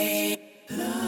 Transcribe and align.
say 0.00 0.38
love. 0.70 0.99